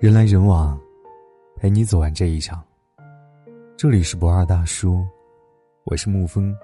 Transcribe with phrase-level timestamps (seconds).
[0.00, 0.78] 人来人往，
[1.56, 2.62] 陪你走完这一场。
[3.76, 5.02] 这里是不二大叔，
[5.84, 6.54] 我是沐风。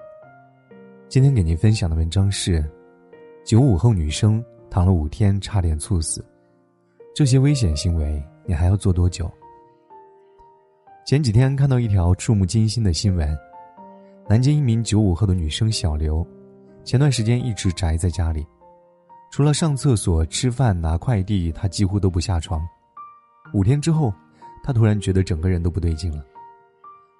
[1.07, 2.63] 今天给您分享的文章是：
[3.45, 6.23] 九五后女生躺了五天差点猝死，
[7.15, 9.31] 这些危险行为你还要做多久？
[11.05, 13.35] 前几天看到一条触目惊心的新闻：
[14.27, 16.25] 南京一名九五后的女生小刘，
[16.83, 18.45] 前段时间一直宅在家里。
[19.31, 22.61] 除了上厕所、吃饭、拿快递，她几乎都不下床。
[23.53, 24.13] 五天之后，
[24.63, 26.23] 他突然觉得整个人都不对劲了。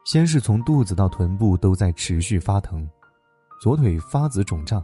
[0.06, 2.90] 先是从肚子到臀部都在持续发疼，
[3.62, 4.84] 左腿发紫肿胀，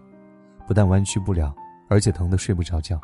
[0.68, 1.56] 不但弯曲不了，
[1.90, 3.00] 而且疼得睡不着觉。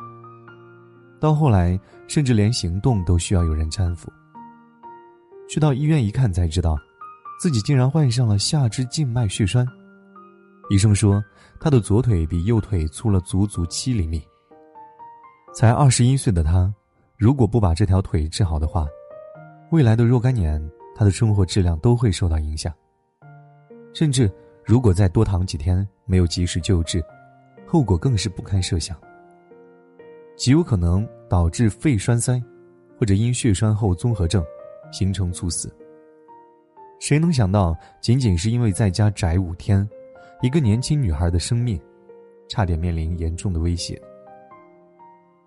[1.20, 4.12] 到后来，甚至连行动都需要有人搀扶。
[5.48, 6.76] 去到医院一看，才知道，
[7.40, 9.66] 自己竟然患上了下肢静脉血栓。
[10.70, 11.22] 医生说，
[11.60, 14.22] 他的左腿比右腿粗了足足七厘米。
[15.54, 16.72] 才二十一岁的他，
[17.16, 18.88] 如果不把这条腿治好的话，
[19.70, 20.60] 未来的若干年，
[20.96, 22.74] 他的生活质量都会受到影响。
[23.92, 24.30] 甚至，
[24.64, 27.00] 如果再多躺几天，没有及时救治，
[27.66, 29.00] 后果更是不堪设想。
[30.36, 32.42] 极有可能导致肺栓塞，
[32.98, 34.44] 或者因血栓后综合症，
[34.90, 35.72] 形成猝死。
[36.98, 39.88] 谁能想到，仅仅是因为在家宅五天？
[40.42, 41.80] 一个年轻女孩的生命，
[42.48, 44.00] 差点面临严重的威胁。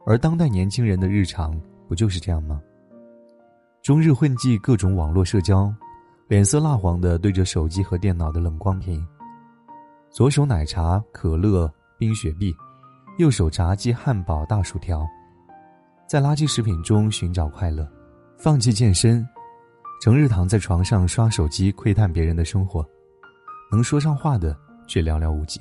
[0.09, 1.53] 而当代年轻人的日常
[1.85, 2.61] 不就是这样吗？
[3.83, 5.69] 终日混迹各种网络社交，
[6.29, 9.05] 脸色蜡黄的对着手机和电脑的冷光屏，
[10.09, 12.55] 左手奶茶、可乐、冰雪碧，
[13.17, 15.05] 右手炸鸡、汉堡、大薯条，
[16.07, 17.85] 在垃圾食品中寻找快乐，
[18.37, 19.27] 放弃健身，
[20.01, 22.81] 整日躺在床上刷手机，窥探别人的生活，
[23.69, 24.57] 能说上话的。
[24.89, 25.59] 却寥寥无几。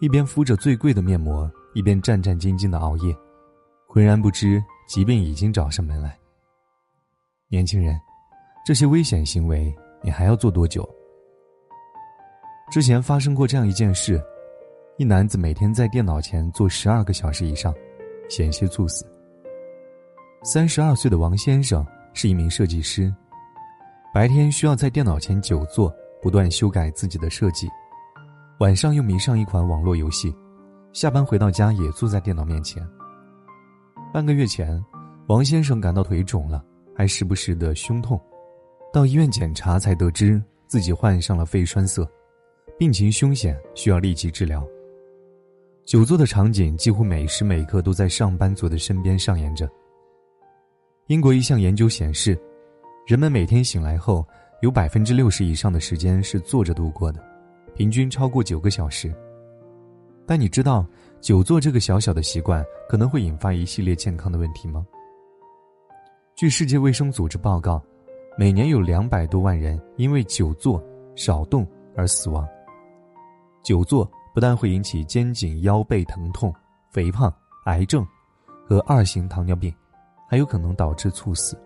[0.00, 3.14] 一边敷着最贵的面膜，一边战战兢兢的熬夜，
[3.86, 6.18] 浑然不知疾病已经找上门来。
[7.48, 8.00] 年轻人，
[8.64, 9.70] 这些危险行为
[10.02, 10.88] 你还要做多久？
[12.70, 14.18] 之前发生过这样一件事：
[14.96, 17.74] 一男子每天在电脑前坐十二个小时以上，
[18.30, 19.04] 险些猝死。
[20.44, 23.14] 三十二岁的王先生是一名设计师，
[24.14, 25.94] 白天需要在电脑前久坐。
[26.22, 27.68] 不断修改自己的设计，
[28.58, 30.34] 晚上又迷上一款网络游戏，
[30.96, 32.82] 下班回到家也坐在电脑面前。
[34.14, 34.82] 半个月前，
[35.26, 36.64] 王先生感到腿肿了，
[36.96, 38.18] 还时不时的胸痛，
[38.94, 42.02] 到医院检查才得知自己患上了肺栓塞，
[42.78, 44.66] 病情凶险，需要立即治疗。
[45.84, 49.68] 久坐的场景几乎每时每刻都在上班族的身边上演着。
[51.08, 52.40] 英国一项研究显示，
[53.06, 54.26] 人们每天醒来后。
[54.62, 57.22] 有百分之六十以上的时间是坐着度过的，
[57.74, 59.14] 平均超过九个小时。
[60.26, 60.84] 但你知道
[61.20, 64.84] 久坐这个小小的习惯可能会引发一系列健康的问题吗？
[66.34, 67.82] 据世界卫生组织报告，
[68.36, 70.82] 每年有两百多万人因为久坐
[71.14, 72.46] 少动而死亡。
[73.62, 76.54] 久坐不但会引起肩颈腰背疼痛、
[76.90, 77.32] 肥胖、
[77.64, 78.06] 癌症
[78.68, 79.72] 和二型糖尿病，
[80.28, 81.58] 还有可能导致猝死。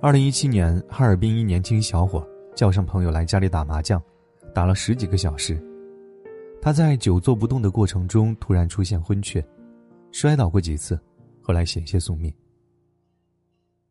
[0.00, 4.00] 二零一七年，哈尔滨一年轻小伙叫上朋友来家里打麻将，
[4.54, 5.62] 打了十几个小时。
[6.60, 9.44] 他在久坐不动的过程中突然出现昏厥，
[10.12, 10.98] 摔倒过几次，
[11.40, 12.32] 后来险些送命。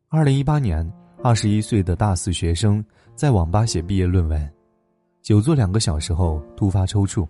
[0.09, 0.89] 二零一八年，
[1.23, 2.83] 二十一岁的大四学生
[3.15, 4.53] 在网吧写毕业论文，
[5.21, 7.27] 久坐两个小时后突发抽搐，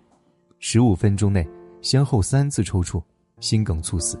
[0.58, 1.48] 十五分钟内
[1.82, 3.02] 先后三次抽搐，
[3.40, 4.20] 心梗猝死。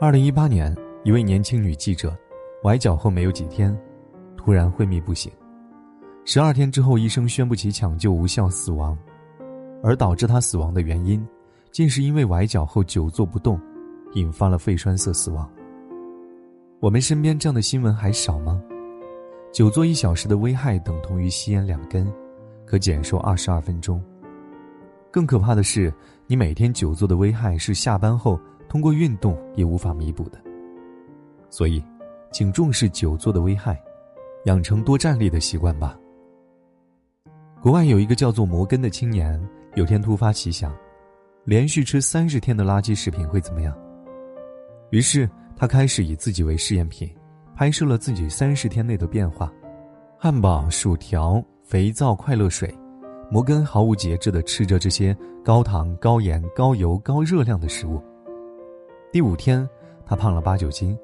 [0.00, 0.74] 二零一八年，
[1.04, 2.16] 一位年轻女记者。
[2.64, 3.72] 崴脚后没有几天，
[4.36, 5.30] 突然昏迷不醒。
[6.24, 8.98] 十二天之后，医生宣布其抢救无效死亡，
[9.82, 11.26] 而导致他死亡的原因，
[11.70, 13.60] 竟是因为崴脚后久坐不动，
[14.14, 15.50] 引发了肺栓塞死亡。
[16.80, 18.62] 我们身边这样的新闻还少吗？
[19.52, 22.12] 久坐一小时的危害等同于吸烟两根，
[22.66, 24.02] 可减寿二十二分钟。
[25.10, 25.92] 更可怕的是，
[26.26, 30.38] 你每天久坐的危害是下班后通过运动也无法弥补的。
[31.50, 31.82] 所以。
[32.30, 33.82] 请重视久坐的危害，
[34.44, 35.98] 养成多站立的习惯吧。
[37.62, 39.40] 国外有一个叫做摩根的青年，
[39.78, 40.76] 有天突发奇想，
[41.44, 43.72] 连续吃三十天的垃圾食品会怎么样？
[44.90, 47.08] 于是他开始以自己为试验品，
[47.54, 49.52] 拍摄了自己三十天内的变化：
[50.18, 52.68] 汉堡、薯条、肥皂、快乐水。
[53.30, 58.02] 摩根毫无节制地吃着这些高糖、高盐、高油、高热量的食物。
[59.12, 59.68] 第五天，
[60.04, 60.98] 他胖了八九斤。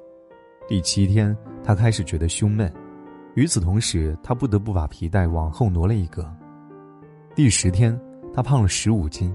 [0.67, 1.33] 第七天，
[1.63, 2.69] 他开始觉得胸闷，
[3.35, 6.29] 与此同时，他不得不把皮带往后挪了一格。
[7.35, 7.97] 第十天，
[8.35, 9.33] 他胖了十五斤。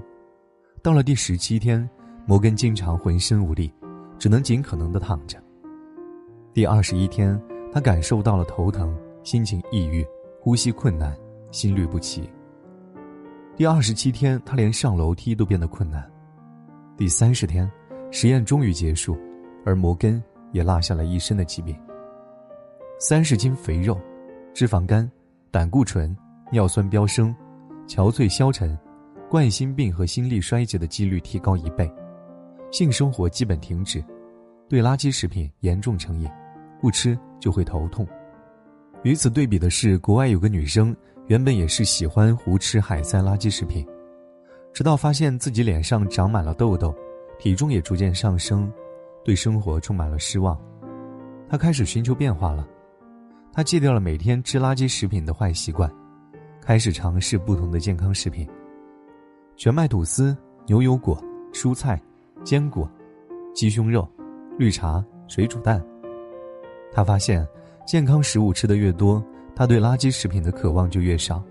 [0.83, 1.89] 到了第十七天，
[2.27, 3.73] 摩根经常浑身无力，
[4.19, 5.41] 只能尽可能的躺着。
[6.53, 7.41] 第二十一天，
[7.73, 10.05] 他感受到了头疼、心情抑郁、
[10.39, 11.17] 呼吸困难、
[11.49, 12.29] 心律不齐。
[13.55, 16.07] 第二十七天，他连上楼梯都变得困难。
[16.95, 17.67] 第三十天，
[18.11, 19.17] 实验终于结束，
[19.65, 21.75] 而摩根也落下了一身的疾病。
[22.99, 23.99] 三十斤肥肉、
[24.53, 25.11] 脂肪肝、
[25.49, 26.15] 胆固醇、
[26.51, 27.35] 尿酸飙升、
[27.87, 28.77] 憔悴消沉、
[29.31, 31.89] 冠心病和心力衰竭的几率提高一倍，
[32.69, 34.03] 性生活基本停止，
[34.67, 36.29] 对垃圾食品严重成瘾，
[36.81, 38.05] 不吃就会头痛。
[39.03, 40.93] 与此对比的是，国外有个女生。
[41.27, 43.87] 原本也是喜欢胡吃海塞垃圾食品，
[44.73, 46.93] 直到发现自己脸上长满了痘痘，
[47.39, 48.69] 体重也逐渐上升，
[49.23, 50.59] 对生活充满了失望。
[51.47, 52.67] 他开始寻求变化了，
[53.53, 55.89] 他戒掉了每天吃垃圾食品的坏习惯，
[56.61, 58.45] 开始尝试不同的健康食品：
[59.61, 60.35] 全麦吐司、
[60.65, 61.23] 牛油果、
[61.53, 62.01] 蔬菜、
[62.43, 62.89] 坚果、
[63.53, 64.09] 鸡胸肉、
[64.57, 65.79] 绿茶、水煮蛋。
[66.91, 67.47] 他发现，
[67.85, 69.23] 健康食物吃得越多。
[69.55, 71.43] 他对垃圾食品的渴望就越少。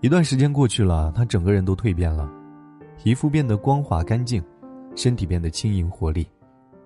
[0.00, 2.26] 一段时间过去了，他整个人都蜕变了，
[2.96, 4.42] 皮肤变得光滑干净，
[4.96, 6.26] 身体变得轻盈活力，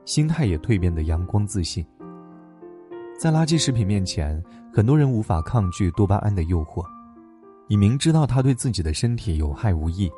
[0.05, 1.87] 心态也蜕变得阳光自信。
[3.21, 4.43] 在垃圾食品面前，
[4.75, 6.85] 很多人无法抗拒多巴胺的诱惑。
[7.69, 10.11] 你明知道它对自己的身体有害无益，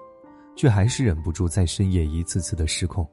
[0.56, 3.08] 却还是忍不住在深夜一次次的失控。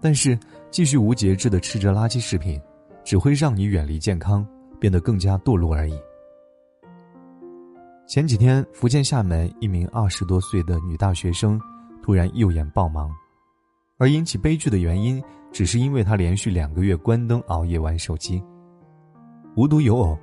[0.00, 0.38] 但是，
[0.70, 2.60] 继续无节制的吃着垃圾食品，
[3.04, 4.46] 只会让你远离健康。
[4.78, 5.98] 变得更加堕落而已。
[8.06, 11.58] 前几天，福建厦门一名二十多岁的女大学生
[12.02, 13.10] 突然右眼暴盲，
[13.96, 15.20] 而引起悲剧的原因，
[15.50, 18.38] 只是因为她连续两个月关灯熬夜玩手机。
[19.56, 20.16] 无独有偶，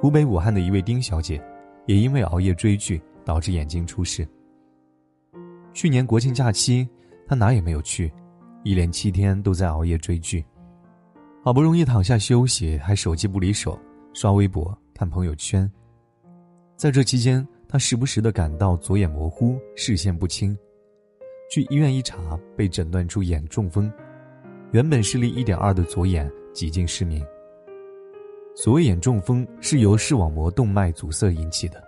[0.00, 1.40] 湖北武汉的一位丁小姐，
[1.86, 4.26] 也因为熬夜追剧导致眼睛出事。
[5.72, 6.88] 去年国庆假期，
[7.26, 8.12] 他哪也没有去，
[8.62, 10.44] 一连七天都在熬夜追剧，
[11.42, 13.78] 好不容易躺下休息，还手机不离手。
[14.14, 15.66] 刷微博、看朋友圈，
[16.76, 20.54] 在这期间，他时不时的感到左眼模糊、视线不清。
[21.50, 23.90] 去医院一查，被诊断出眼中风，
[24.72, 27.24] 原本视力一点二的左眼几近失明。
[28.54, 31.82] 所谓眼中风，是由视网膜动脉阻塞引起的。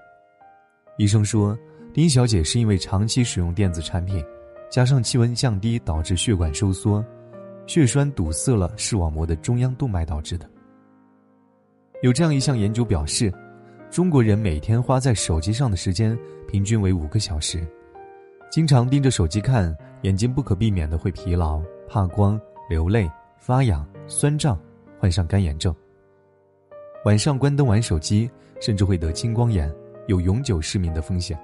[0.97, 1.57] 医生说，
[1.93, 4.25] 丁小姐是因为长期使用电子产品，
[4.71, 7.05] 加上气温降低导致血管收缩，
[7.67, 10.49] 血栓堵塞了视网膜的中央动脉导致的。
[12.03, 13.33] 有这样一项研究表示，
[13.91, 16.19] 中国人每天花在手机上的时间
[16.49, 17.63] 平均为五个小时，
[18.51, 22.41] 经常盯着手机看，眼睛不可避免的会疲劳、怕光、
[22.71, 24.59] 流泪、发痒、酸胀，
[24.99, 25.75] 患上干眼症。
[27.05, 28.31] 晚上关灯玩手机，
[28.63, 29.71] 甚至会得青光眼，
[30.07, 31.39] 有永久失明的风险。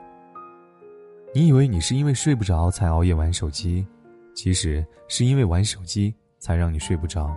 [1.35, 3.87] 你以为你是因为睡不着才熬夜玩手机，
[4.35, 7.37] 其实是因为玩手机才让你睡不着。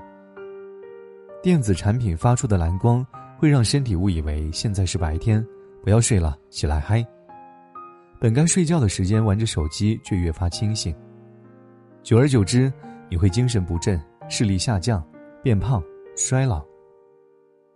[1.41, 3.05] 电子产品发出的蓝光
[3.37, 5.45] 会让身体误以为现在是白天，
[5.83, 7.05] 不要睡了，起来嗨。
[8.21, 10.95] 本该睡觉的时间玩着手机，却越发清醒。
[12.01, 12.71] 久而久之，
[13.09, 15.05] 你会精神不振、视力下降、
[15.43, 15.83] 变胖、
[16.15, 16.63] 衰老。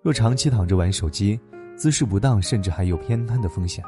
[0.07, 1.38] 若长期躺着玩手机，
[1.75, 3.83] 姿势不当，甚至还有偏瘫的风险。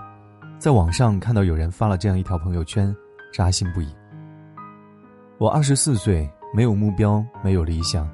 [0.57, 2.93] 在网上看到有人发了这样一条朋友圈，
[3.31, 3.87] 扎心不已。
[5.37, 8.05] 我二十四岁，没有目标，没有理想。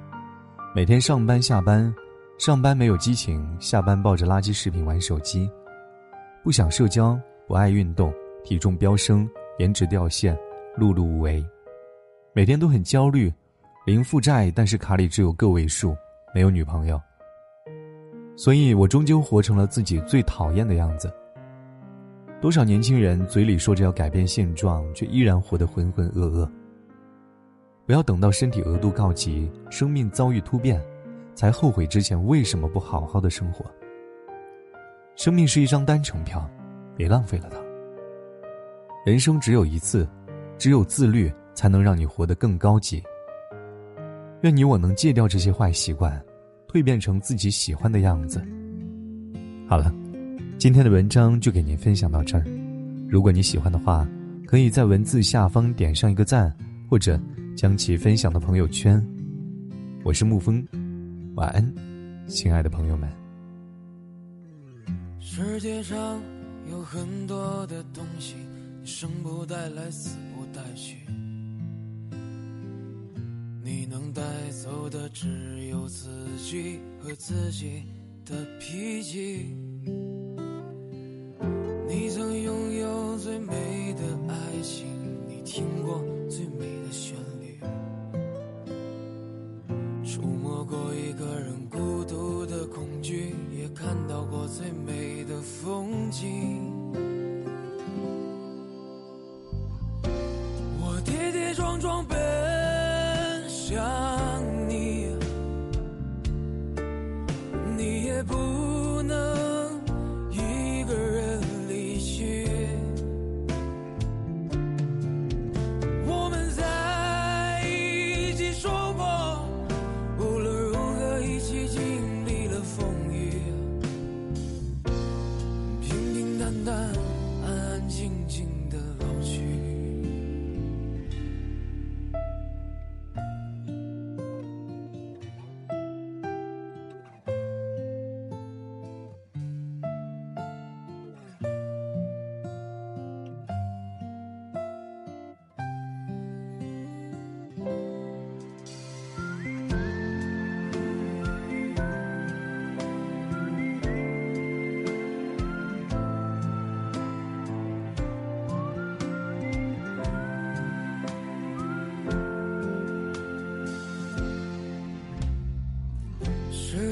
[0.76, 1.92] 每天上班下班，
[2.38, 5.50] 上班没有激情，下班抱着垃圾食品玩手机，
[6.44, 8.14] 不想社交，不爱运动，
[8.44, 9.28] 体重飙升，
[9.58, 10.38] 颜值掉线，
[10.78, 11.44] 碌碌无为，
[12.34, 13.34] 每天都很焦虑，
[13.84, 15.98] 零负债，但是卡里只有个位数，
[16.36, 17.02] 没有女朋友。
[18.36, 21.12] 所以我终究活成了自己最讨厌的样子。
[22.42, 26.48] 多少年轻人嘴里说着要改变现状，却依然活得浑浑噩噩。
[27.86, 30.84] 不要等到身体额度告急，生命遭遇突变，
[31.34, 33.66] 才后悔之前为什么不好好的生活。
[35.16, 36.48] 生命是一张单程票，
[36.96, 37.58] 别浪费了它。
[39.06, 40.08] 人生只有一次，
[40.58, 43.02] 只有自律才能让你活得更高级。
[44.42, 46.24] 愿你我能戒掉这些坏习惯，
[46.76, 48.46] 蜕变成自己喜欢的样子。
[49.66, 49.90] 好了，
[50.58, 52.44] 今天的文章就给您分享到这儿。
[53.08, 54.06] 如果你喜欢的话，
[54.46, 56.54] 可以在文字下方点上一个赞，
[56.90, 57.18] 或者。
[57.56, 59.02] 将其分享到朋友圈。
[60.04, 60.62] 我是沐风，
[61.36, 61.74] 晚安，
[62.28, 63.10] 亲爱的朋友们。
[65.22, 66.20] 世界上
[66.70, 68.36] 有很多的东西，
[68.84, 70.98] 生不带来，死不带去，
[73.66, 76.08] 你能带走的只有自
[76.38, 77.82] 己和自己
[78.24, 79.58] 的脾气。